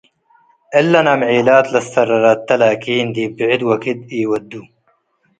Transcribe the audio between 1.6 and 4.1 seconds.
ለሰረት ተ ላኪን ዲብ ብዕ ድ ወክድ